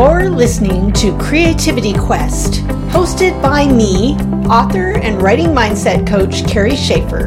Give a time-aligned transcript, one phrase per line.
[0.00, 4.14] You're listening to Creativity Quest, hosted by me,
[4.48, 7.26] author and writing mindset coach Carrie Schaefer.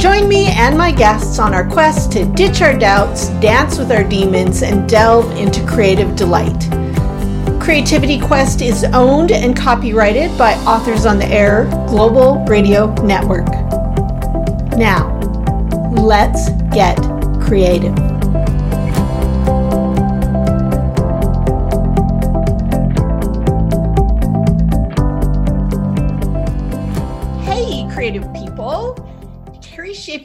[0.00, 4.02] Join me and my guests on our quest to ditch our doubts, dance with our
[4.02, 6.68] demons, and delve into creative delight.
[7.62, 13.46] Creativity Quest is owned and copyrighted by Authors on the Air Global Radio Network.
[14.76, 15.20] Now,
[15.92, 16.96] let's get
[17.40, 18.11] creative.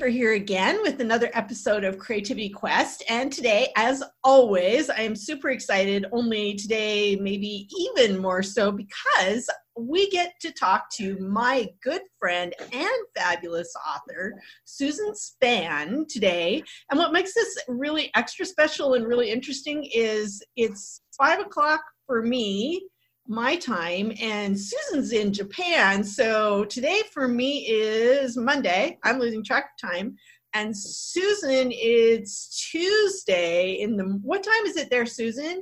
[0.08, 3.04] Here again with another episode of Creativity Quest.
[3.10, 9.50] And today, as always, I am super excited, only today, maybe even more so, because
[9.78, 16.64] we get to talk to my good friend and fabulous author, Susan Spann, today.
[16.90, 22.24] And what makes this really extra special and really interesting is it's five o'clock for
[22.24, 22.88] me
[23.28, 26.04] my time and Susan's in Japan.
[26.04, 28.98] So today for me is Monday.
[29.04, 30.16] I'm losing track of time.
[30.54, 35.62] And Susan, it's Tuesday in the what time is it there, Susan?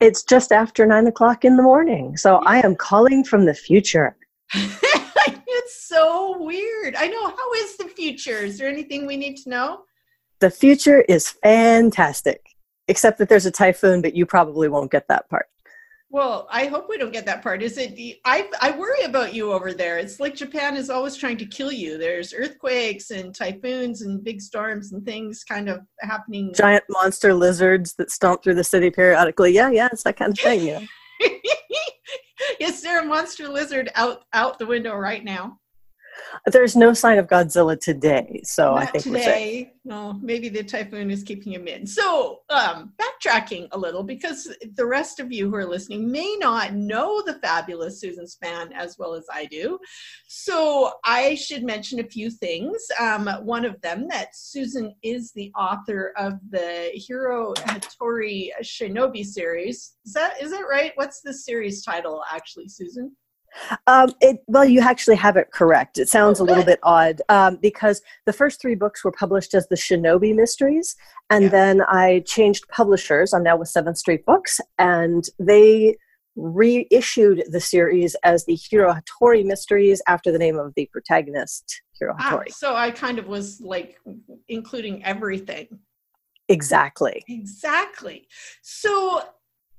[0.00, 2.16] It's just after nine o'clock in the morning.
[2.16, 4.16] So I am calling from the future.
[4.54, 6.94] it's so weird.
[6.96, 7.28] I know.
[7.28, 8.38] How is the future?
[8.38, 9.82] Is there anything we need to know?
[10.38, 12.42] The future is fantastic,
[12.88, 15.46] except that there's a typhoon, but you probably won't get that part.
[16.08, 17.62] Well, I hope we don't get that part.
[17.62, 17.98] Is it?
[18.24, 19.98] I I worry about you over there.
[19.98, 21.98] It's like Japan is always trying to kill you.
[21.98, 26.54] There's earthquakes and typhoons and big storms and things kind of happening.
[26.54, 29.52] Giant monster lizards that stomp through the city periodically.
[29.52, 30.64] Yeah, yeah, it's that kind of thing.
[30.66, 30.80] Yeah.
[32.60, 35.58] is there a monster lizard out out the window right now?
[36.46, 39.72] There's no sign of Godzilla today, so Not I think today.
[39.84, 41.86] No, maybe the typhoon is keeping him in.
[41.86, 46.74] So, um, backtracking a little because the rest of you who are listening may not
[46.74, 49.78] know the fabulous Susan Spann as well as I do.
[50.26, 52.84] So, I should mention a few things.
[53.00, 59.96] Um, one of them that Susan is the author of the Hiro Hattori Shinobi series.
[60.04, 60.92] Is that is that right?
[60.96, 63.14] What's the series title actually, Susan?
[63.86, 65.98] Um, it, well, you actually have it correct.
[65.98, 69.66] It sounds a little bit odd um, because the first three books were published as
[69.68, 70.96] the Shinobi Mysteries,
[71.30, 71.50] and yeah.
[71.50, 73.32] then I changed publishers.
[73.32, 75.96] I'm now with Seventh Street Books, and they
[76.36, 82.14] reissued the series as the Hiro Hattori Mysteries after the name of the protagonist, Hiro
[82.14, 82.44] Hattori.
[82.48, 83.98] Ah, so I kind of was like
[84.48, 85.66] including everything.
[86.48, 87.24] Exactly.
[87.28, 88.28] Exactly.
[88.62, 89.22] So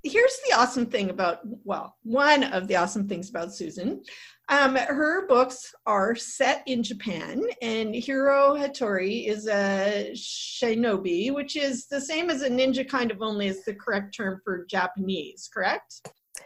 [0.07, 4.01] here's the awesome thing about well one of the awesome things about susan
[4.49, 11.87] um, her books are set in japan and hiro hattori is a shinobi which is
[11.87, 16.01] the same as a ninja kind of only is the correct term for japanese correct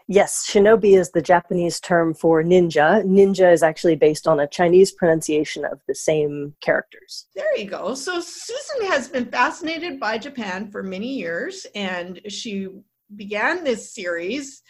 [0.08, 3.04] Yes, shinobi is the Japanese term for ninja.
[3.06, 7.28] Ninja is actually based on a Chinese pronunciation of the same characters.
[7.36, 7.94] There you go.
[7.94, 12.70] So Susan has been fascinated by Japan for many years, and she
[13.16, 14.62] began this series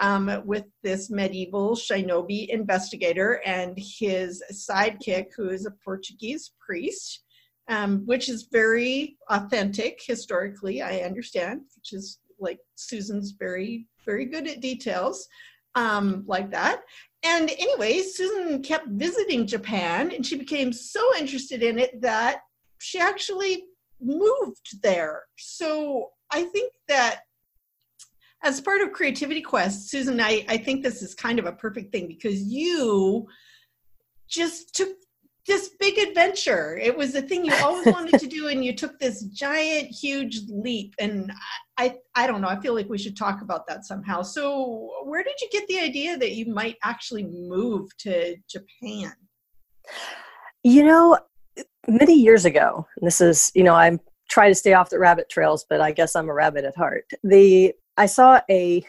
[0.00, 7.24] um, with this medieval shinobi investigator and his sidekick, who is a Portuguese priest,
[7.68, 14.46] um, which is very authentic historically, I understand, which is like Susan's very, very good
[14.46, 15.26] at details
[15.74, 16.82] um, like that.
[17.24, 22.42] And anyway, Susan kept visiting Japan and she became so interested in it that
[22.78, 23.64] she actually
[24.00, 25.22] moved there.
[25.36, 27.22] So I think that
[28.42, 31.92] as part of Creativity Quest, Susan, I, I think this is kind of a perfect
[31.92, 33.26] thing because you
[34.28, 34.90] just took
[35.46, 36.76] this big adventure.
[36.76, 40.40] It was a thing you always wanted to do, and you took this giant, huge
[40.48, 40.94] leap.
[41.00, 41.32] And
[41.78, 42.48] I, I don't know.
[42.48, 44.22] I feel like we should talk about that somehow.
[44.22, 49.12] So, where did you get the idea that you might actually move to Japan?
[50.62, 51.18] You know,
[51.88, 53.98] many years ago, this is, you know, I'm
[54.28, 57.06] try to stay off the rabbit trails, but I guess I'm a rabbit at heart.
[57.24, 58.82] The I saw a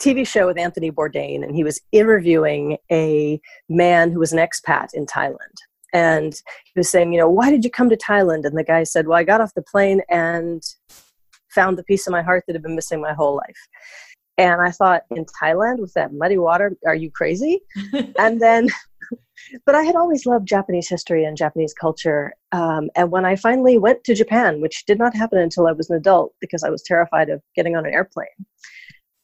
[0.00, 4.88] TV show with Anthony Bourdain, and he was interviewing a man who was an expat
[4.92, 5.56] in Thailand.
[5.94, 6.34] And
[6.64, 8.44] he was saying, you know, why did you come to Thailand?
[8.44, 10.62] And the guy said, well, I got off the plane and
[11.50, 13.68] found the piece of my heart that had been missing my whole life.
[14.36, 17.60] And I thought, in Thailand with that muddy water, are you crazy?
[18.18, 18.68] and then
[19.66, 22.34] but I had always loved Japanese history and Japanese culture.
[22.52, 25.90] Um, and when I finally went to Japan, which did not happen until I was
[25.90, 28.26] an adult because I was terrified of getting on an airplane.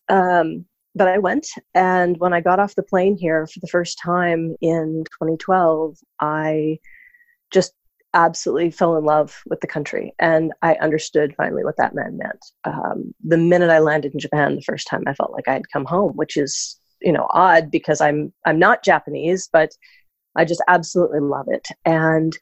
[0.09, 0.65] Um,
[0.95, 4.57] but I went, and when I got off the plane here for the first time
[4.61, 6.79] in 2012, I
[7.51, 7.75] just
[8.15, 12.43] absolutely fell in love with the country and i understood finally what that meant meant
[12.65, 15.71] um, the minute i landed in japan the first time i felt like i had
[15.71, 19.71] come home which is you know odd because i'm i'm not japanese but
[20.37, 22.37] i just absolutely love it and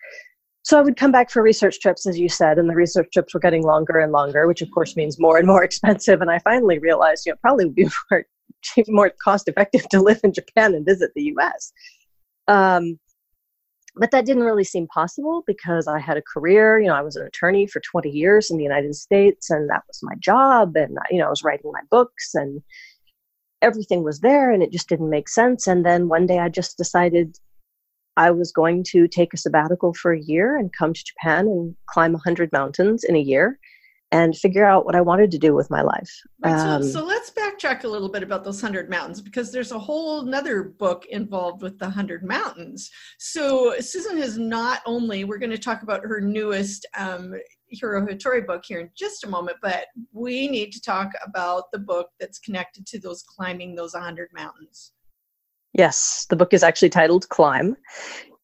[0.62, 3.34] so i would come back for research trips as you said and the research trips
[3.34, 6.38] were getting longer and longer which of course means more and more expensive and i
[6.40, 8.24] finally realized you know probably would be more,
[8.88, 11.72] more cost effective to live in japan and visit the us
[12.48, 12.98] um,
[13.96, 16.78] but that didn't really seem possible because I had a career.
[16.78, 19.84] You know, I was an attorney for 20 years in the United States, and that
[19.88, 20.76] was my job.
[20.76, 22.62] And, you know, I was writing my books and
[23.66, 25.66] everything was there, and it just didn't make sense.
[25.66, 27.36] And then one day I just decided
[28.16, 31.74] I was going to take a sabbatical for a year and come to Japan and
[31.86, 33.58] climb 100 mountains in a year
[34.12, 36.10] and figure out what I wanted to do with my life.
[36.42, 39.72] Right, um, so, so, let's backtrack a little bit about those hundred mountains because there's
[39.72, 42.90] a whole another book involved with the hundred mountains.
[43.18, 47.34] So Susan has not only we're going to talk about her newest um,
[47.68, 51.78] Hiro Hattori book here in just a moment, but we need to talk about the
[51.78, 54.92] book that's connected to those climbing those hundred mountains.
[55.72, 57.76] Yes, the book is actually titled Climb.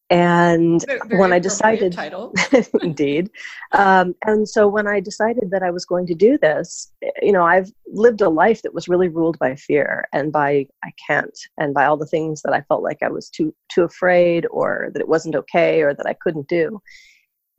[0.09, 2.33] And Very when i decided title.
[2.81, 3.31] Indeed.
[3.71, 6.91] Um, and so when i decided that i was going to do this
[7.21, 10.91] you know i've lived a life that was really ruled by fear and by i
[11.07, 14.45] can't and by all the things that i felt like i was too too afraid
[14.51, 16.79] or that it wasn't okay or that i couldn't do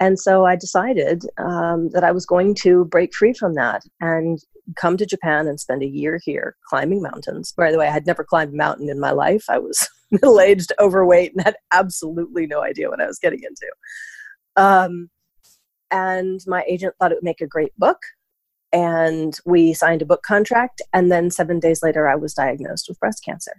[0.01, 4.39] and so i decided um, that i was going to break free from that and
[4.77, 8.07] come to japan and spend a year here climbing mountains by the way i had
[8.07, 12.47] never climbed a mountain in my life i was middle aged, overweight, and had absolutely
[12.47, 13.67] no idea what I was getting into.
[14.57, 15.11] Um,
[15.91, 17.99] and my agent thought it would make a great book.
[18.73, 20.83] And we signed a book contract.
[20.93, 23.53] And then seven days later, I was diagnosed with breast cancer.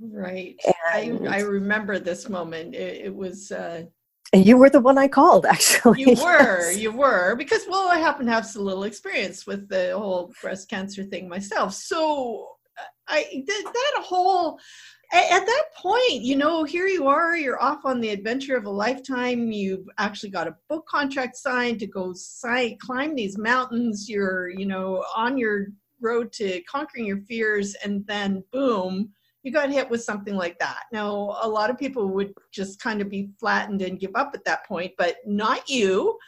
[0.00, 0.56] Right.
[0.90, 2.74] I, I remember this moment.
[2.74, 3.52] It, it was.
[3.52, 3.84] Uh,
[4.32, 6.00] and you were the one I called, actually.
[6.00, 6.78] You were, yes.
[6.78, 10.68] you were, because well, I happen to have a little experience with the whole breast
[10.68, 11.74] cancer thing myself.
[11.74, 12.48] So
[13.08, 14.58] I that, that whole
[15.10, 18.70] at that point, you know, here you are, you're off on the adventure of a
[18.70, 19.50] lifetime.
[19.50, 24.06] You've actually got a book contract signed to go sign, climb these mountains.
[24.08, 25.68] You're, you know, on your
[26.02, 29.10] road to conquering your fears, and then boom,
[29.48, 30.82] you got hit with something like that.
[30.92, 34.44] Now, a lot of people would just kind of be flattened and give up at
[34.44, 36.18] that point, but not you.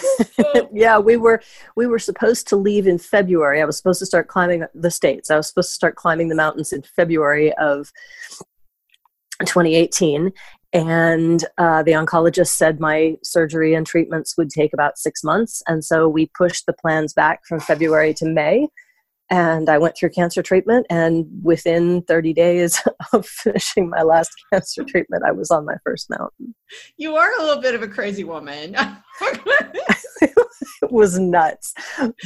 [0.74, 1.40] yeah, we were
[1.74, 3.62] we were supposed to leave in February.
[3.62, 5.30] I was supposed to start climbing the states.
[5.30, 7.90] I was supposed to start climbing the mountains in February of
[9.40, 10.30] 2018
[10.74, 15.82] and uh, the oncologist said my surgery and treatments would take about six months and
[15.82, 18.68] so we pushed the plans back from february to may
[19.30, 20.86] and I went through cancer treatment.
[20.90, 22.82] And within 30 days
[23.12, 26.54] of finishing my last cancer treatment, I was on my first mountain.
[26.96, 28.76] You are a little bit of a crazy woman.
[30.20, 31.74] it was nuts.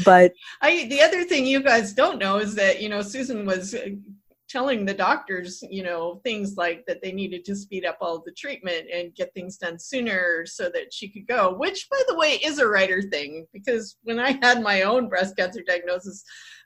[0.04, 3.74] But I, the other thing you guys don't know is that, you know, Susan was
[4.54, 8.30] telling the doctors, you know, things like that they needed to speed up all the
[8.30, 12.38] treatment and get things done sooner so that she could go, which, by the way,
[12.44, 16.22] is a writer thing because when I had my own breast cancer diagnosis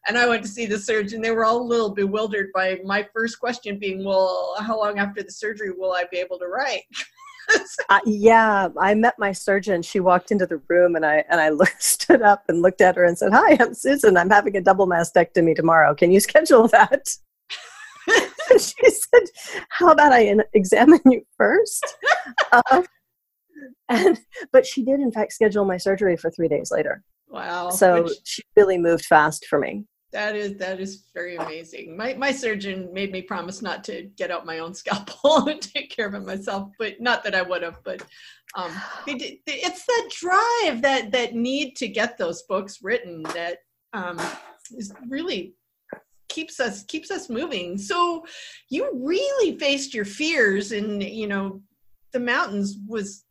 [0.07, 3.09] and I went to see the surgeon, they were all a little bewildered by my
[3.15, 6.83] first question being, well, how long after the surgery will I be able to write?
[7.89, 9.81] uh, yeah, I met my surgeon.
[9.81, 12.97] She walked into the room, and I and I looked, stood up and looked at
[12.97, 14.19] her and said, "Hi, I'm Susan.
[14.19, 15.95] I'm having a double mastectomy tomorrow.
[15.95, 17.17] Can you schedule that?"
[18.51, 19.23] she said,
[19.71, 21.85] "How about I examine you first?
[22.53, 22.83] Uh,
[23.89, 24.19] and
[24.53, 27.03] but she did, in fact, schedule my surgery for three days later.
[27.29, 27.71] Wow!
[27.71, 29.85] So Which, she really moved fast for me.
[30.13, 31.97] That is that is very amazing.
[31.97, 35.95] My my surgeon made me promise not to get out my own scalpel and take
[35.95, 37.83] care of it myself, but not that I would have.
[37.85, 38.03] But
[38.55, 38.73] um,
[39.07, 43.59] it, it's that drive that that need to get those books written that
[43.93, 44.19] um,
[44.71, 45.55] is really
[46.29, 47.79] keeps us keeps us moving.
[47.79, 48.25] So
[48.71, 51.63] you really faced your fears and you know
[52.13, 53.25] the mountains was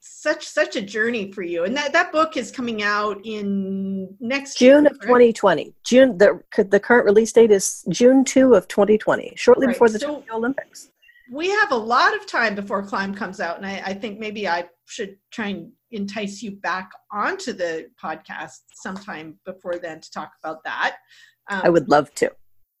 [0.00, 1.64] such such a journey for you.
[1.64, 3.88] And that that book is coming out in
[4.20, 8.68] next june year, of 2020 june the the current release date is june 2 of
[8.68, 9.72] 2020 shortly right.
[9.72, 10.90] before the so olympics.
[11.32, 14.48] we have a lot of time before climb comes out and I, I think maybe
[14.48, 20.32] i should try and entice you back onto the podcast sometime before then to talk
[20.42, 20.96] about that
[21.48, 22.32] um, I would love to.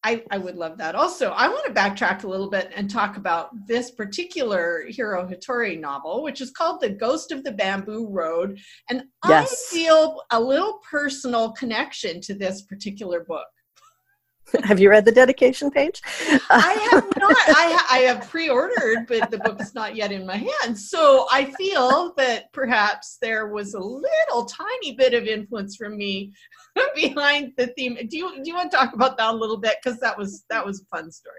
[0.04, 0.94] I, I would love that.
[0.94, 5.78] Also, I want to backtrack a little bit and talk about this particular Hiro Hattori
[5.78, 8.58] novel, which is called The Ghost of the Bamboo Road.
[8.88, 9.68] And yes.
[9.72, 13.46] I feel a little personal connection to this particular book.
[14.64, 16.00] have you read the dedication page?
[16.50, 17.36] I have not.
[17.36, 20.90] I, I have pre-ordered, but the book is not yet in my hands.
[20.90, 26.32] So I feel that perhaps there was a little tiny bit of influence from me
[26.94, 27.98] behind the theme.
[28.08, 29.76] Do you do you want to talk about that a little bit?
[29.82, 31.34] Because that was that was a fun story.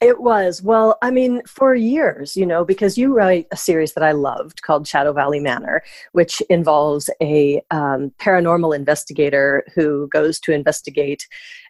[0.00, 0.62] It was.
[0.62, 4.62] Well, I mean, for years, you know, because you write a series that I loved
[4.62, 11.26] called Shadow Valley Manor, which involves a um, paranormal investigator who goes to investigate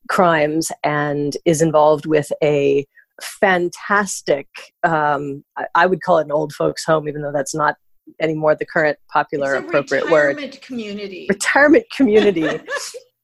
[0.09, 2.87] crimes and is involved with a
[3.21, 4.47] fantastic,
[4.85, 7.77] um, I, I would call it an old folks' home, even though that's not
[8.21, 10.37] anymore the current popular appropriate word.
[10.37, 11.27] retirement community.
[11.29, 12.49] Retirement community.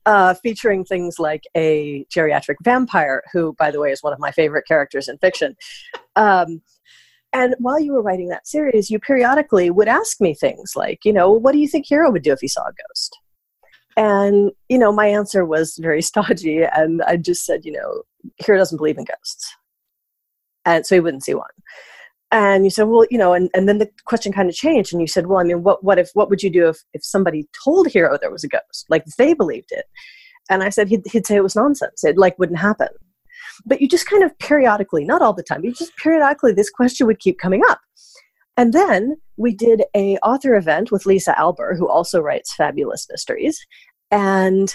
[0.07, 4.31] uh, featuring things like a geriatric vampire, who, by the way, is one of my
[4.31, 5.57] favorite characters in fiction.
[6.15, 6.63] Um,
[7.33, 11.13] and while you were writing that series, you periodically would ask me things like, you
[11.13, 13.19] know, what do you think Hiro would do if he saw a ghost?
[13.97, 16.63] And, you know, my answer was very stodgy.
[16.63, 18.03] And I just said, you know,
[18.39, 19.55] Hiro doesn't believe in ghosts.
[20.65, 21.51] And so he wouldn't see one
[22.33, 25.01] and you said well you know and, and then the question kind of changed and
[25.01, 27.47] you said well i mean what, what if what would you do if, if somebody
[27.65, 28.87] told hiro there was a ghost?
[28.89, 29.87] Like they believed it?
[30.51, 32.05] And i said he'd, he'd say it was nonsense.
[32.05, 32.89] It like wouldn't happen.
[33.65, 37.07] But you just kind of periodically not all the time you just periodically this question
[37.07, 37.81] would keep coming up.
[38.57, 43.65] And then we did a author event with lisa alber who also writes fabulous mysteries.
[44.11, 44.75] And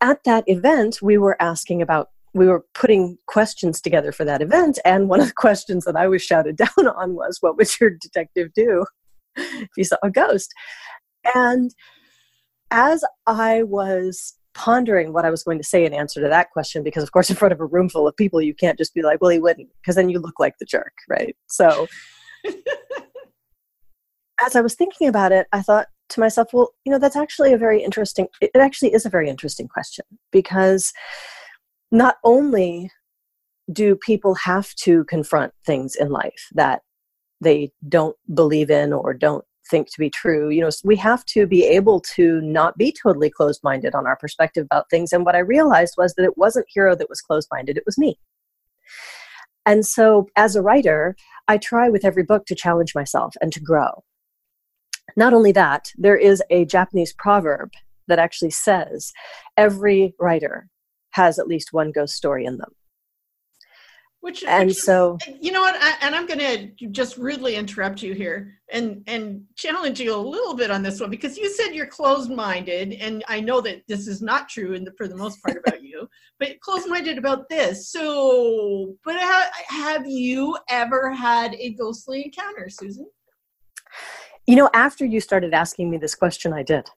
[0.00, 4.78] at that event we were asking about we were putting questions together for that event
[4.84, 7.90] and one of the questions that i was shouted down on was what would your
[7.90, 8.84] detective do
[9.36, 10.52] if you saw a ghost?
[11.34, 11.74] And
[12.70, 16.82] as i was pondering what i was going to say in answer to that question
[16.82, 19.02] because of course in front of a room full of people you can't just be
[19.02, 21.36] like well he wouldn't because then you look like the jerk right?
[21.46, 21.86] So
[24.44, 27.52] as i was thinking about it i thought to myself well you know that's actually
[27.52, 30.92] a very interesting it actually is a very interesting question because
[31.94, 32.90] not only
[33.72, 36.82] do people have to confront things in life that
[37.40, 41.46] they don't believe in or don't think to be true you know we have to
[41.46, 45.12] be able to not be totally closed minded on our perspective about things.
[45.12, 47.96] And what i realized was that it wasn't hiro that was closed minded it was
[47.96, 48.18] me.
[49.64, 51.16] And so as a writer
[51.48, 54.02] i try with every book to challenge myself and to grow.
[55.16, 57.70] Not only that there is a japanese proverb
[58.08, 59.12] that actually says
[59.56, 60.68] every writer
[61.14, 62.72] has at least one ghost story in them.
[64.20, 65.76] Which, and which so you know what?
[65.78, 70.16] I, and i'm going to just rudely interrupt you here and and challenge you a
[70.16, 74.08] little bit on this one because you said you're closed-minded and i know that this
[74.08, 77.90] is not true in the, for the most part about you but closed-minded about this.
[77.90, 83.06] So but ha, have you ever had a ghostly encounter susan?
[84.46, 86.88] You know after you started asking me this question i did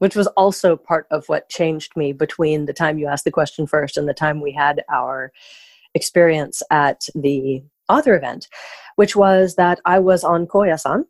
[0.00, 3.66] which was also part of what changed me between the time you asked the question
[3.66, 5.30] first and the time we had our
[5.94, 8.48] experience at the author event,
[8.96, 11.04] which was that I was on Koyasan,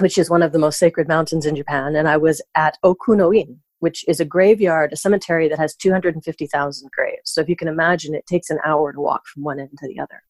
[0.00, 3.58] which is one of the most sacred mountains in Japan, and I was at Okunoin,
[3.80, 7.30] which is a graveyard, a cemetery that has 250,000 graves.
[7.30, 9.86] So if you can imagine, it takes an hour to walk from one end to
[9.86, 10.22] the other.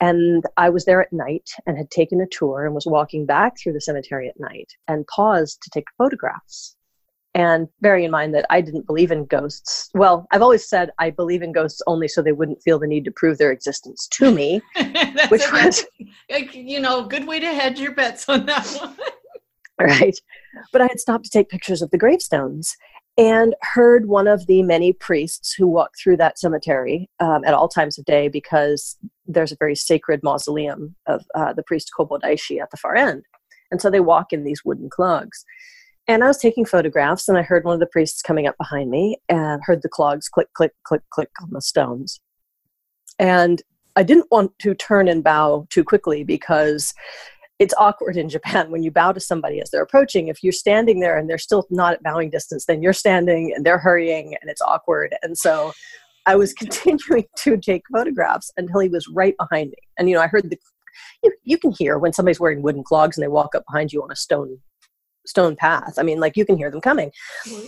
[0.00, 3.58] And I was there at night and had taken a tour and was walking back
[3.58, 6.76] through the cemetery at night and paused to take photographs.
[7.34, 11.10] And bearing in mind that I didn't believe in ghosts, well, I've always said I
[11.10, 14.32] believe in ghosts only so they wouldn't feel the need to prove their existence to
[14.32, 14.60] me.
[15.28, 15.86] which a, was,
[16.52, 18.96] you know, good way to hedge your bets on that one.
[19.80, 20.18] right.
[20.72, 22.76] But I had stopped to take pictures of the gravestones
[23.18, 27.68] and heard one of the many priests who walk through that cemetery um, at all
[27.68, 32.70] times of day because there's a very sacred mausoleum of uh, the priest Kobodaishi at
[32.70, 33.24] the far end.
[33.70, 35.44] And so they walk in these wooden clogs.
[36.08, 38.90] And I was taking photographs and I heard one of the priests coming up behind
[38.90, 42.20] me and heard the clogs click, click, click, click on the stones.
[43.18, 43.62] And
[43.96, 46.94] I didn't want to turn and bow too quickly because
[47.60, 50.28] it's awkward in Japan when you bow to somebody as they're approaching.
[50.28, 53.66] If you're standing there and they're still not at bowing distance, then you're standing and
[53.66, 55.14] they're hurrying and it's awkward.
[55.22, 55.72] And so
[56.24, 59.76] I was continuing to take photographs until he was right behind me.
[59.98, 60.58] And you know, I heard the
[61.22, 64.02] you, you can hear when somebody's wearing wooden clogs and they walk up behind you
[64.02, 64.58] on a stone
[65.26, 65.98] stone path.
[65.98, 67.12] I mean, like you can hear them coming.
[67.46, 67.66] Mm-hmm.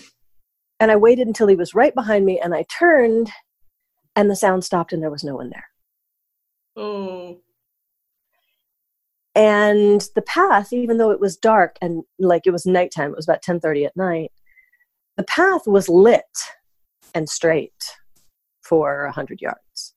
[0.80, 3.30] And I waited until he was right behind me and I turned
[4.16, 5.66] and the sound stopped and there was no one there.
[6.76, 7.38] Oh
[9.34, 13.26] and the path even though it was dark and like it was nighttime it was
[13.26, 14.30] about 10.30 at night
[15.16, 16.24] the path was lit
[17.14, 17.72] and straight
[18.62, 19.94] for 100 yards.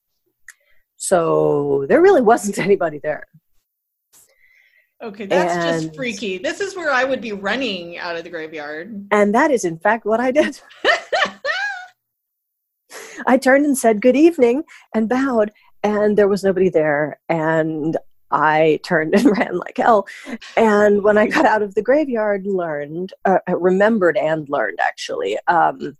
[0.96, 3.24] So there really wasn't anybody there.
[5.02, 6.38] Okay that's and, just freaky.
[6.38, 9.06] This is where i would be running out of the graveyard.
[9.10, 10.58] And that is in fact what i did.
[13.26, 14.62] I turned and said good evening
[14.94, 15.50] and bowed,
[15.82, 17.18] and there was nobody there.
[17.28, 17.96] And
[18.30, 20.06] I turned and ran like hell.
[20.56, 25.96] And when I got out of the graveyard, learned, uh, remembered and learned actually, um,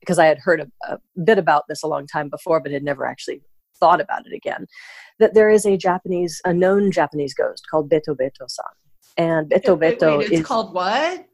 [0.00, 2.84] because I had heard a, a, bit about this a long time before, but had
[2.84, 3.42] never actually
[3.78, 4.66] thought about it again,
[5.18, 8.64] that there is a Japanese, a known Japanese ghost called Beto Beto san.
[9.16, 11.26] And Beto wait, Beto wait, it's is called what?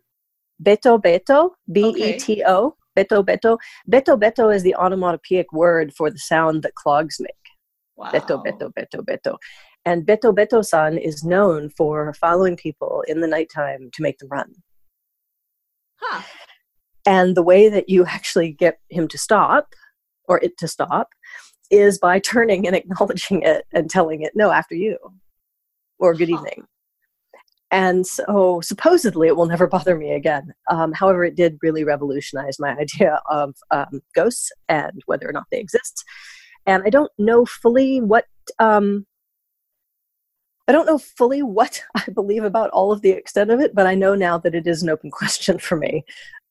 [0.62, 3.58] Beto Beto, B E T O, Beto Beto.
[3.90, 7.41] Beto Beto is the onomatopoeic word for the sound that clogs make.
[8.02, 8.10] Wow.
[8.10, 9.36] Beto Beto Beto Beto.
[9.84, 14.28] And Beto Beto san is known for following people in the nighttime to make them
[14.28, 14.54] run.
[15.96, 16.22] Huh.
[17.06, 19.74] And the way that you actually get him to stop,
[20.28, 21.10] or it to stop,
[21.70, 24.98] is by turning and acknowledging it and telling it, no, after you,
[25.98, 26.64] or good evening.
[27.70, 30.52] And so supposedly it will never bother me again.
[30.70, 35.46] Um, however, it did really revolutionize my idea of um, ghosts and whether or not
[35.50, 36.04] they exist.
[36.66, 38.26] And I don't know fully what.
[38.58, 39.06] Um,
[40.68, 43.86] I don't know fully what I believe about all of the extent of it, but
[43.86, 46.04] I know now that it is an open question for me,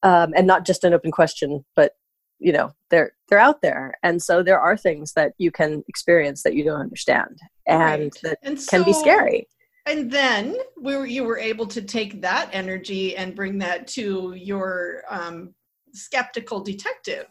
[0.04, 1.94] um, and not just an open question, but
[2.40, 6.44] you know they're they're out there, and so there are things that you can experience
[6.44, 8.20] that you don't understand, and right.
[8.24, 9.48] that and so, can be scary
[9.86, 14.34] and then we were, you were able to take that energy and bring that to
[14.34, 15.54] your um,
[15.94, 17.26] skeptical detective.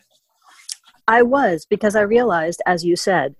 [1.09, 3.35] I was because I realized, as you said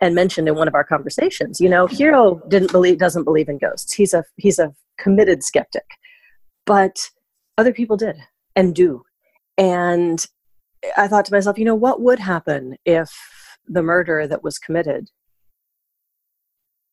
[0.00, 3.58] and mentioned in one of our conversations, you know, Hiro didn't believe doesn't believe in
[3.58, 3.92] ghosts.
[3.92, 5.86] He's a he's a committed skeptic,
[6.64, 7.10] but
[7.58, 8.16] other people did
[8.54, 9.02] and do,
[9.58, 10.26] and
[10.96, 13.10] I thought to myself, you know, what would happen if
[13.66, 15.08] the murder that was committed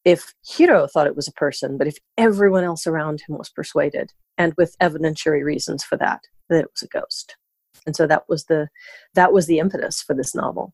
[0.06, 4.12] if Hiro thought it was a person, but if everyone else around him was persuaded,
[4.38, 7.38] and with evidentiary reasons for that, that it was a ghost.
[7.86, 8.70] And so that was the
[9.16, 10.74] that was the impetus for this novel.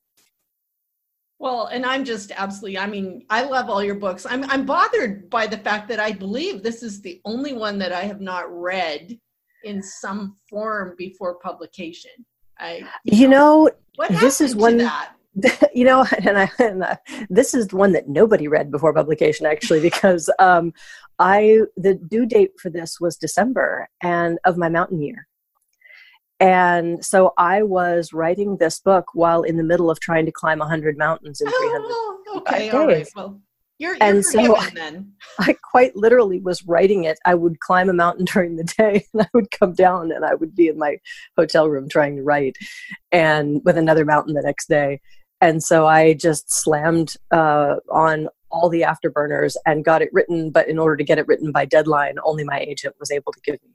[1.40, 4.26] Well, and I'm just absolutely I mean, I love all your books.
[4.30, 7.92] I'm I'm bothered by the fact that I believe this is the only one that
[7.92, 9.18] I have not read
[9.64, 12.12] in some form before publication.
[12.60, 15.14] I you, you know, know, what this is one that?
[15.74, 16.96] you know, and, I, and uh,
[17.30, 20.74] this is one that nobody read before publication, actually, because um,
[21.20, 25.28] I the due date for this was December and of my mountain year,
[26.40, 30.60] and so I was writing this book while in the middle of trying to climb
[30.60, 31.88] hundred mountains in three hundred.
[31.90, 33.08] Oh, okay, all right.
[33.16, 33.42] Well,
[33.78, 35.14] you're, you're and so then.
[35.40, 37.18] I quite literally was writing it.
[37.26, 40.36] I would climb a mountain during the day and I would come down and I
[40.36, 40.98] would be in my
[41.38, 42.58] hotel room trying to write
[43.12, 45.00] and with another mountain the next day
[45.42, 50.52] and so I just slammed uh, on all the afterburners and got it written.
[50.52, 53.42] But in order to get it written by deadline, only my agent was able to
[53.42, 53.70] give me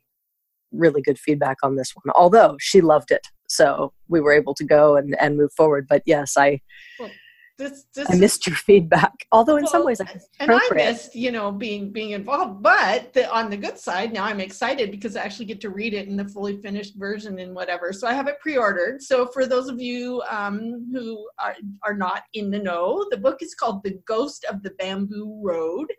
[0.75, 2.13] really good feedback on this one.
[2.17, 5.87] Although she loved it, so we were able to go and and move forward.
[5.89, 6.61] But yes, I.
[6.99, 7.11] Well,
[7.57, 9.13] this, this I missed your feedback.
[9.31, 12.63] Although in well, some ways, I and I missed, you know, being being involved.
[12.63, 15.95] But the, on the good side, now I'm excited because I actually get to read
[15.95, 17.93] it in the fully finished version and whatever.
[17.93, 19.03] So I have it pre-ordered.
[19.03, 23.39] So for those of you um, who are are not in the know, the book
[23.41, 25.93] is called "The Ghost of the Bamboo Road,"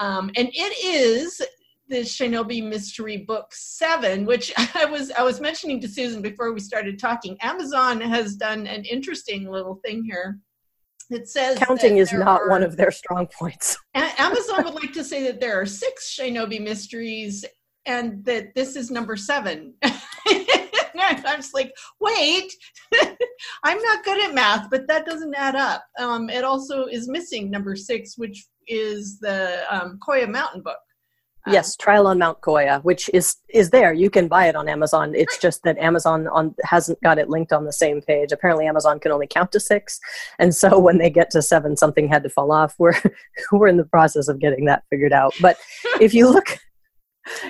[0.00, 1.40] um, and it is
[1.92, 6.60] the Shinobi Mystery Book Seven, which I was I was mentioning to Susan before we
[6.60, 7.36] started talking.
[7.42, 10.40] Amazon has done an interesting little thing here
[11.10, 13.76] it says counting is not are, one of their strong points.
[13.94, 17.44] Amazon would like to say that there are six Shinobi mysteries
[17.84, 19.74] and that this is number seven.
[19.84, 22.50] I'm just like, wait,
[23.64, 25.84] I'm not good at math, but that doesn't add up.
[25.98, 30.78] Um, it also is missing number six, which is the um, Koya Mountain book.
[31.46, 33.92] Um, yes, Trial on Mount Koya, which is is there.
[33.92, 35.12] You can buy it on Amazon.
[35.14, 38.30] It's just that Amazon on hasn't got it linked on the same page.
[38.30, 39.98] Apparently, Amazon can only count to six,
[40.38, 42.74] and so when they get to seven, something had to fall off.
[42.78, 42.94] We're
[43.52, 45.34] we're in the process of getting that figured out.
[45.40, 45.56] But
[46.00, 46.58] if you look,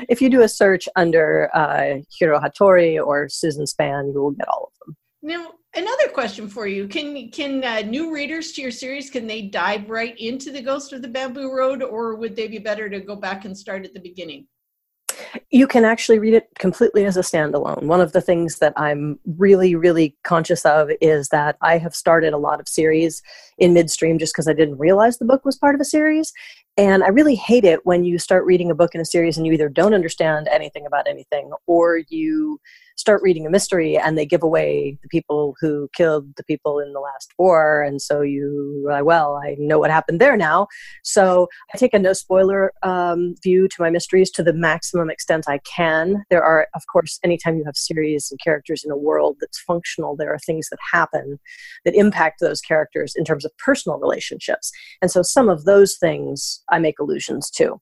[0.09, 4.48] if you do a search under uh, Hiro Hattori or Susan Spann, you will get
[4.48, 4.96] all of them.
[5.22, 9.42] Now, another question for you: Can can uh, new readers to your series can they
[9.42, 13.00] dive right into the Ghost of the Bamboo Road, or would they be better to
[13.00, 14.46] go back and start at the beginning?
[15.50, 17.85] You can actually read it completely as a standalone.
[17.85, 22.32] One of the things that I'm really, really conscious of is that I have started
[22.32, 23.22] a lot of series
[23.58, 26.32] in midstream just because I didn't realize the book was part of a series.
[26.78, 29.46] And I really hate it when you start reading a book in a series and
[29.46, 32.58] you either don't understand anything about anything or you
[32.96, 36.92] start reading a mystery and they give away the people who killed the people in
[36.92, 37.83] the last war.
[37.83, 40.66] And so you like well i know what happened there now.
[41.02, 45.44] So i take a no spoiler um, view to my mysteries to the maximum extent
[45.48, 46.24] i can.
[46.31, 50.16] There are of course anytime you have series and characters in a world that's functional
[50.16, 51.38] there are things that happen
[51.85, 54.72] that impact those characters in terms of personal relationships.
[55.00, 57.81] And so some of those things i make allusions to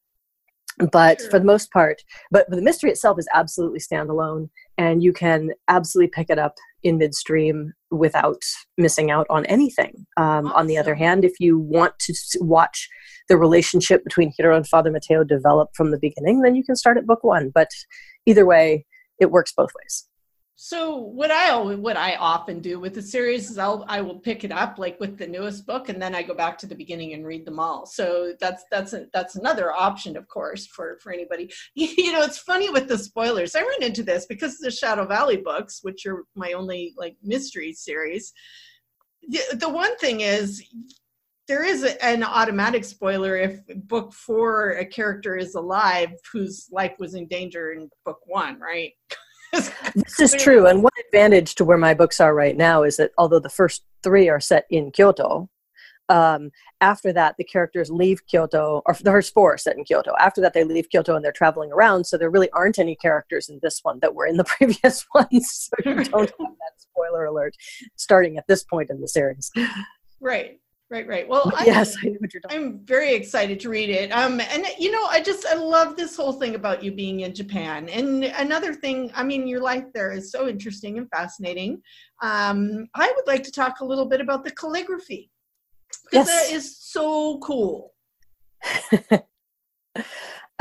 [0.93, 1.31] but sure.
[1.31, 5.51] for the most part but, but the mystery itself is absolutely standalone and you can
[5.69, 8.43] absolutely pick it up in midstream without
[8.79, 10.53] missing out on anything um, awesome.
[10.53, 12.88] on the other hand if you want to watch
[13.29, 16.97] the relationship between hiro and father mateo develop from the beginning then you can start
[16.97, 17.71] at book one but
[18.27, 18.85] either way
[19.19, 20.07] it works both ways
[20.62, 24.44] so what I what I often do with the series is I'll I will pick
[24.44, 27.14] it up like with the newest book and then I go back to the beginning
[27.14, 27.87] and read them all.
[27.87, 31.51] So that's that's a, that's another option, of course, for for anybody.
[31.75, 33.55] You know, it's funny with the spoilers.
[33.55, 37.73] I run into this because the Shadow Valley books, which are my only like mystery
[37.73, 38.35] series.
[39.29, 40.62] The, the one thing is
[41.49, 47.14] there is an automatic spoiler if book four a character is alive whose life was
[47.14, 48.92] in danger in book one, right?
[49.53, 50.67] this is true.
[50.67, 53.85] And one advantage to where my books are right now is that although the first
[54.03, 55.49] three are set in Kyoto,
[56.11, 60.13] um, after that, the characters leave Kyoto, or the first four are set in Kyoto.
[60.19, 62.05] After that, they leave Kyoto and they're traveling around.
[62.05, 65.71] So there really aren't any characters in this one that were in the previous ones.
[65.71, 67.55] So you don't have that spoiler alert
[67.97, 69.51] starting at this point in the series.
[70.21, 70.59] Right.
[70.90, 71.29] Right, right.
[71.29, 72.59] Well, I, yes, I know what you're talking.
[72.59, 74.11] I'm very excited to read it.
[74.11, 77.33] Um, and you know, I just I love this whole thing about you being in
[77.33, 77.88] Japan.
[77.88, 81.81] And another thing, I mean, your life there is so interesting and fascinating.
[82.22, 85.31] Um, I would like to talk a little bit about the calligraphy
[86.11, 86.48] because yes.
[86.48, 87.94] that is so cool.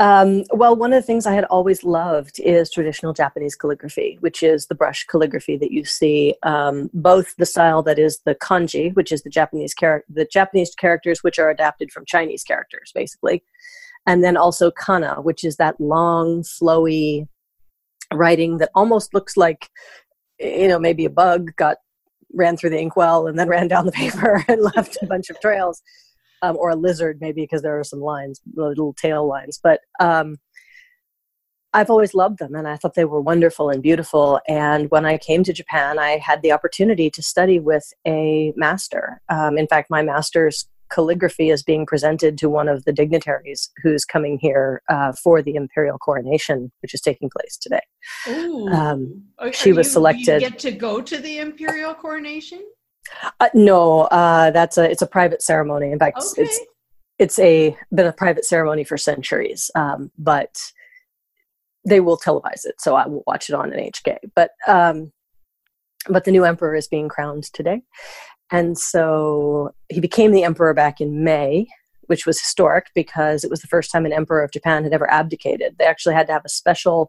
[0.00, 4.42] Um, well, one of the things I had always loved is traditional Japanese calligraphy, which
[4.42, 8.96] is the brush calligraphy that you see, um, both the style that is the kanji,
[8.96, 13.44] which is the Japanese char- the Japanese characters which are adapted from Chinese characters, basically,
[14.06, 17.28] and then also kana, which is that long, flowy
[18.10, 19.68] writing that almost looks like,
[20.38, 21.76] you know, maybe a bug got
[22.32, 25.38] ran through the inkwell and then ran down the paper and left a bunch of
[25.40, 25.82] trails
[26.42, 29.58] um, or a lizard maybe because there are some lines, little tail lines.
[29.62, 30.36] But um,
[31.72, 34.40] I've always loved them and I thought they were wonderful and beautiful.
[34.48, 39.20] And when I came to Japan, I had the opportunity to study with a master.
[39.28, 44.04] Um, in fact, my master's calligraphy is being presented to one of the dignitaries who's
[44.04, 47.80] coming here uh, for the imperial coronation, which is taking place today.
[48.72, 49.22] Um,
[49.52, 50.42] she was you, selected.
[50.42, 52.62] You get to go to the imperial coronation.
[53.38, 55.90] Uh, no, uh, that's a it's a private ceremony.
[55.90, 56.42] In fact, okay.
[56.42, 56.60] it's
[57.18, 59.70] it's a been a private ceremony for centuries.
[59.74, 60.58] Um, but
[61.86, 64.18] they will televise it, so I will watch it on NHK.
[64.34, 65.12] But um,
[66.08, 67.82] but the new emperor is being crowned today,
[68.50, 71.66] and so he became the emperor back in May,
[72.06, 75.10] which was historic because it was the first time an emperor of Japan had ever
[75.10, 75.76] abdicated.
[75.78, 77.08] They actually had to have a special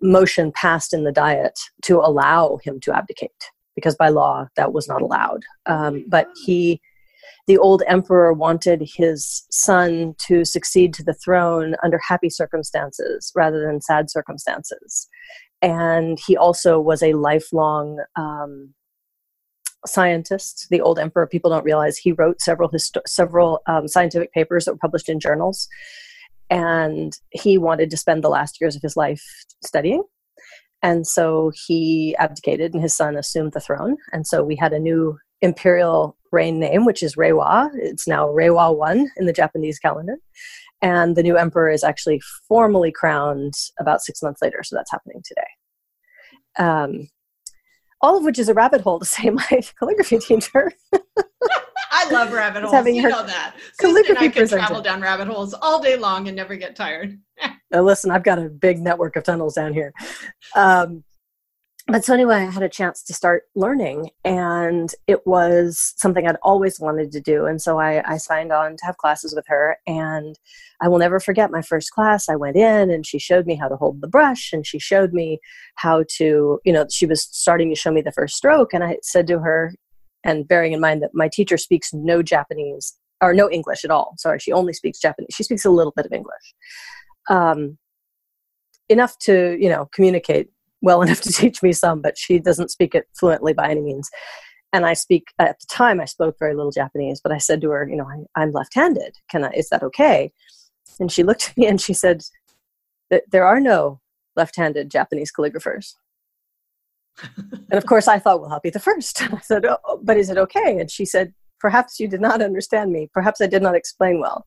[0.00, 3.30] motion passed in the diet to allow him to abdicate
[3.74, 5.42] because by law that was not allowed.
[5.66, 6.80] Um, but he,
[7.46, 13.60] the old emperor, wanted his son to succeed to the throne under happy circumstances rather
[13.60, 15.08] than sad circumstances.
[15.62, 18.74] And he also was a lifelong um,
[19.86, 20.66] scientist.
[20.70, 24.72] The old emperor, people don't realize, he wrote several histo- several um, scientific papers that
[24.72, 25.68] were published in journals.
[26.50, 29.24] And he wanted to spend the last years of his life
[29.64, 30.02] studying
[30.84, 33.96] and so he abdicated and his son assumed the throne.
[34.12, 37.70] And so we had a new imperial reign name, which is Reiwa.
[37.74, 40.18] It's now Reiwa 1 in the Japanese calendar.
[40.82, 44.62] And the new emperor is actually formally crowned about six months later.
[44.62, 45.48] So that's happening today.
[46.58, 47.08] Um,
[48.02, 50.70] all of which is a rabbit hole to say my calligraphy teacher.
[51.92, 52.74] I love rabbit holes.
[52.74, 53.54] Having you know that.
[53.80, 57.18] Calligraphy and I can travel down rabbit holes all day long and never get tired.
[57.74, 59.92] uh, listen, I've got a big network of tunnels down here.
[60.56, 61.04] Um,
[61.86, 66.36] but so anyway, I had a chance to start learning, and it was something I'd
[66.42, 67.44] always wanted to do.
[67.44, 69.76] And so I, I, signed on to have classes with her.
[69.86, 70.38] And
[70.80, 72.26] I will never forget my first class.
[72.30, 75.12] I went in, and she showed me how to hold the brush, and she showed
[75.12, 75.40] me
[75.74, 78.72] how to, you know, she was starting to show me the first stroke.
[78.72, 79.74] And I said to her,
[80.24, 84.14] and bearing in mind that my teacher speaks no Japanese or no English at all.
[84.16, 85.34] Sorry, she only speaks Japanese.
[85.34, 86.54] She speaks a little bit of English,
[87.30, 87.78] um,
[88.88, 90.48] enough to you know communicate
[90.82, 94.10] well enough to teach me some, but she doesn't speak it fluently by any means.
[94.72, 97.70] And I speak at the time I spoke very little Japanese, but I said to
[97.70, 99.16] her, you know, I, am left-handed.
[99.30, 99.50] Can I?
[99.50, 100.32] Is that okay?
[100.98, 102.22] And she looked at me and she said,
[103.30, 104.00] "There are no
[104.36, 105.94] left-handed Japanese calligraphers."
[107.36, 109.22] and of course, I thought, well, I'll be the first.
[109.32, 110.78] I said, oh, but is it okay?
[110.78, 113.08] And she said, perhaps you did not understand me.
[113.12, 114.46] Perhaps I did not explain well.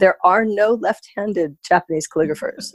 [0.00, 2.74] There are no left handed Japanese calligraphers.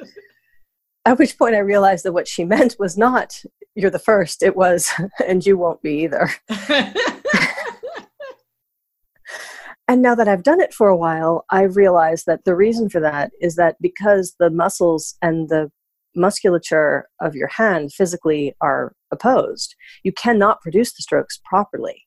[1.05, 3.43] At which point I realized that what she meant was not,
[3.75, 4.91] you're the first, it was,
[5.27, 6.29] and you won't be either.
[9.87, 13.01] and now that I've done it for a while, I realize that the reason for
[13.01, 15.71] that is that because the muscles and the
[16.15, 22.03] musculature of your hand physically are opposed, you cannot produce the strokes properly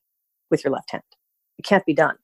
[0.49, 1.03] with your left hand.
[1.57, 2.15] It can't be done.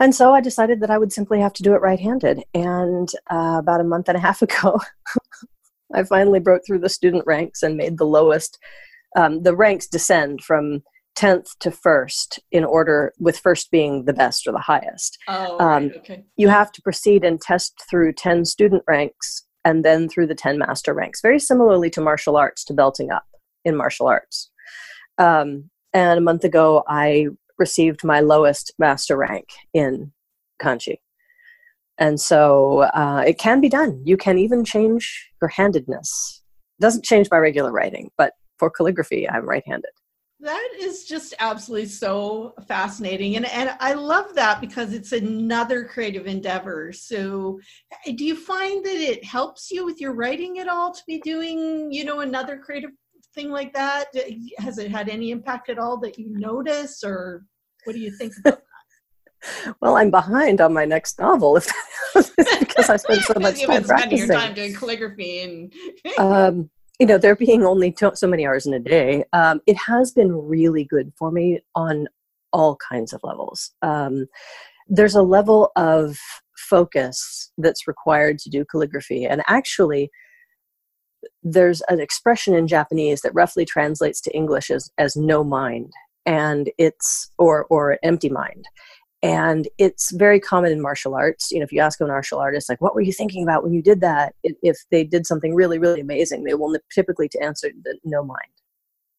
[0.00, 2.42] And so I decided that I would simply have to do it right handed.
[2.52, 4.80] And uh, about a month and a half ago,
[5.94, 8.58] I finally broke through the student ranks and made the lowest.
[9.16, 10.82] Um, the ranks descend from
[11.16, 15.18] 10th to first in order, with first being the best or the highest.
[15.28, 15.96] Oh, um, right.
[15.98, 16.24] okay.
[16.36, 20.58] You have to proceed and test through 10 student ranks and then through the 10
[20.58, 23.24] master ranks, very similarly to martial arts, to belting up
[23.64, 24.50] in martial arts.
[25.18, 27.28] Um, and a month ago, I
[27.58, 30.12] received my lowest master rank in
[30.60, 30.98] kanji.
[31.98, 34.00] And so uh, it can be done.
[34.04, 36.42] You can even change your handedness.
[36.78, 39.90] It doesn't change my regular writing, but for calligraphy, I'm right handed.
[40.40, 43.36] That is just absolutely so fascinating.
[43.36, 46.92] And, and I love that because it's another creative endeavor.
[46.92, 47.60] So,
[48.04, 51.90] do you find that it helps you with your writing at all to be doing,
[51.90, 52.90] you know, another creative
[53.34, 54.06] thing like that?
[54.58, 57.44] Has it had any impact at all that you notice, or
[57.84, 58.62] what do you think about
[59.42, 59.76] that?
[59.80, 61.66] well, I'm behind on my next novel if
[62.14, 64.28] because I spend so much time practicing.
[64.28, 65.72] your time doing calligraphy and.
[66.18, 66.70] um,
[67.00, 70.32] you know, there being only so many hours in a day, um, it has been
[70.32, 72.06] really good for me on
[72.52, 73.72] all kinds of levels.
[73.82, 74.26] Um,
[74.88, 76.16] there's a level of
[76.56, 80.08] focus that's required to do calligraphy, and actually,
[81.42, 85.92] there's an expression in Japanese that roughly translates to English as, as no mind
[86.26, 88.66] and it's or or empty mind.
[89.22, 91.50] And it's very common in martial arts.
[91.50, 93.72] You know if you ask a martial artist like what were you thinking about when
[93.72, 94.34] you did that?
[94.42, 98.40] If they did something really really amazing they will typically to answer the no mind.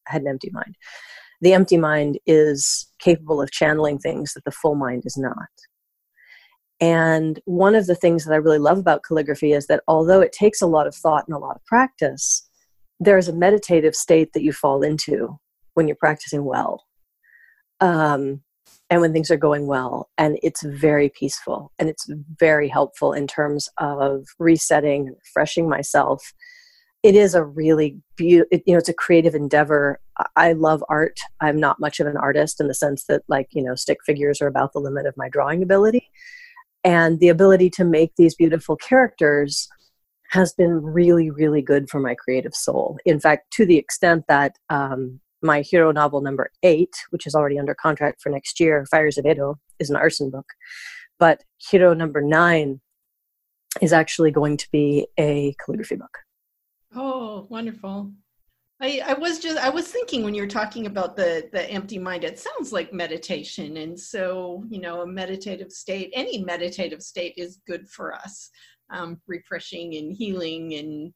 [0.08, 0.76] I had an empty mind.
[1.42, 5.48] The empty mind is capable of channeling things that the full mind is not
[6.80, 10.32] and one of the things that I really love about calligraphy is that although it
[10.32, 12.46] takes a lot of thought and a lot of practice,
[13.00, 15.38] there's a meditative state that you fall into
[15.74, 16.84] when you're practicing well.
[17.80, 18.42] Um,
[18.88, 20.10] and when things are going well.
[20.16, 22.08] And it's very peaceful and it's
[22.38, 26.32] very helpful in terms of resetting, refreshing myself.
[27.02, 30.00] It is a really beautiful, you know, it's a creative endeavor.
[30.36, 31.18] I love art.
[31.40, 34.40] I'm not much of an artist in the sense that, like, you know, stick figures
[34.40, 36.08] are about the limit of my drawing ability
[36.86, 39.68] and the ability to make these beautiful characters
[40.30, 42.98] has been really really good for my creative soul.
[43.04, 47.58] In fact to the extent that um, my hiro novel number eight which is already
[47.58, 50.46] under contract for next year fires of edo is an arson book.
[51.18, 52.80] But hiro number nine
[53.82, 56.18] is actually going to be a calligraphy book.
[56.94, 58.12] Oh wonderful
[58.80, 62.24] I, I was just I was thinking when you're talking about the the empty mind,
[62.24, 67.60] it sounds like meditation, and so you know a meditative state, any meditative state is
[67.66, 68.50] good for us,
[68.90, 71.14] um, refreshing and healing and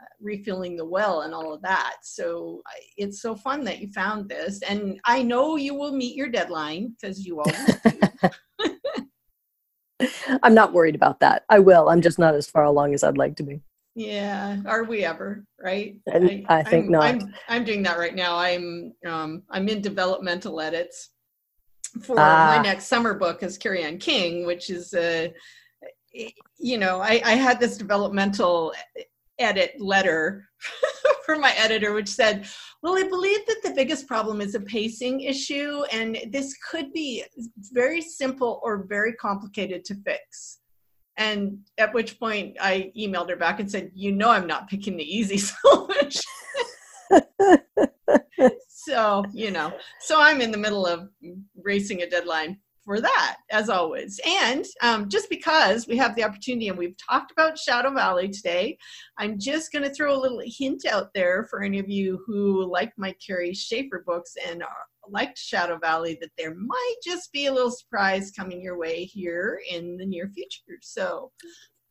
[0.00, 1.96] uh, refilling the well and all of that.
[2.02, 2.62] So
[2.96, 6.96] it's so fun that you found this, and I know you will meet your deadline
[6.98, 7.76] because you always.
[10.42, 11.44] I'm not worried about that.
[11.50, 11.90] I will.
[11.90, 13.60] I'm just not as far along as I'd like to be.
[13.94, 15.96] Yeah, are we ever right?
[16.10, 17.04] I, I, think I'm, not.
[17.04, 18.36] I'm, I'm doing that right now.
[18.36, 21.10] I'm um, I'm in developmental edits
[22.02, 22.62] for my ah.
[22.62, 25.32] next summer book as Carrie Ann King, which is a
[26.58, 28.72] you know I, I had this developmental
[29.38, 30.48] edit letter
[31.26, 32.46] from my editor, which said,
[32.82, 37.24] Well, I believe that the biggest problem is a pacing issue, and this could be
[37.72, 40.60] very simple or very complicated to fix.
[41.16, 44.96] And at which point I emailed her back and said, You know, I'm not picking
[44.96, 46.22] the easy solution.
[48.68, 51.08] so, you know, so I'm in the middle of
[51.62, 54.20] racing a deadline for that, as always.
[54.26, 58.76] And um, just because we have the opportunity and we've talked about Shadow Valley today,
[59.18, 62.70] I'm just going to throw a little hint out there for any of you who
[62.70, 67.46] like my Carrie Schaefer books and are, liked Shadow Valley that there might just be
[67.46, 70.78] a little surprise coming your way here in the near future.
[70.80, 71.32] So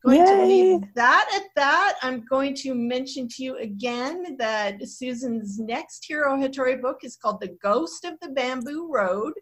[0.04, 0.24] going Yay.
[0.26, 1.98] to leave that at that.
[2.02, 7.40] I'm going to mention to you again that Susan's next Hiro Hattori book is called
[7.40, 9.32] The Ghost of the Bamboo Road.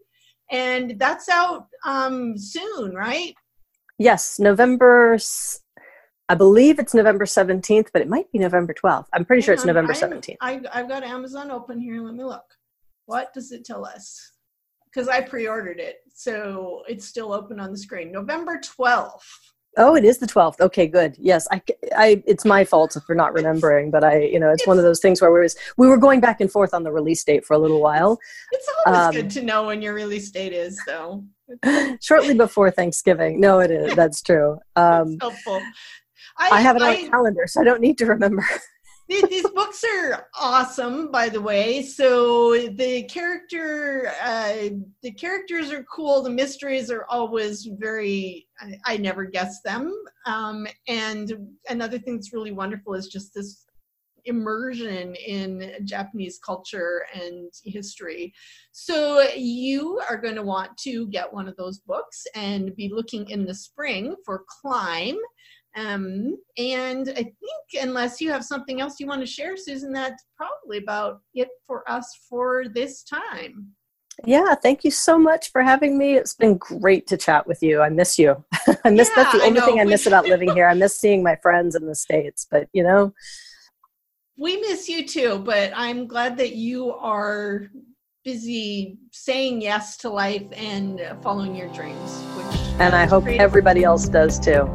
[0.50, 3.34] And that's out um, soon, right?
[3.98, 5.18] Yes, November
[6.30, 9.06] I believe it's November 17th, but it might be November 12th.
[9.12, 10.36] I'm pretty sure it's November 17th.
[10.40, 12.00] I, I've got Amazon open here.
[12.00, 12.44] Let me look.
[13.06, 14.34] What does it tell us?
[14.84, 15.96] Because I pre ordered it.
[16.14, 18.12] So it's still open on the screen.
[18.12, 19.18] November 12th.
[19.76, 20.60] Oh, it is the 12th.
[20.60, 21.14] Okay, good.
[21.18, 21.62] Yes, I,
[21.96, 25.00] I, it's my fault for not remembering, but I, you know, it's, one of those
[25.00, 27.54] things where we was, we were going back and forth on the release date for
[27.54, 28.18] a little while.
[28.50, 31.24] It's always um, good to know when your release date is, though.
[32.00, 33.40] shortly before Thanksgiving.
[33.40, 33.94] No, it is.
[33.94, 34.58] That's true.
[34.76, 35.60] Um, helpful.
[36.38, 38.44] I, I have it on calendar, so I don't need to remember.
[39.10, 41.82] These books are awesome, by the way.
[41.82, 44.70] So the character, uh,
[45.02, 46.22] the characters are cool.
[46.22, 48.46] The mysteries are always very.
[48.60, 49.92] I, I never guess them.
[50.26, 51.32] Um, and
[51.68, 53.66] another thing that's really wonderful is just this
[54.26, 58.32] immersion in Japanese culture and history.
[58.72, 63.28] So you are going to want to get one of those books and be looking
[63.30, 65.16] in the spring for Climb.
[65.76, 70.24] Um, and I think, unless you have something else you want to share, Susan, that's
[70.36, 73.72] probably about it for us for this time.
[74.24, 76.14] Yeah, thank you so much for having me.
[76.14, 77.80] It's been great to chat with you.
[77.80, 78.44] I miss you.
[78.84, 80.68] I miss yeah, that's the only I thing I miss about living here.
[80.68, 83.14] I miss seeing my friends in the States, but you know.
[84.36, 87.70] We miss you too, but I'm glad that you are
[88.24, 92.20] busy saying yes to life and following your dreams.
[92.36, 94.68] Which And I hope everybody else does too.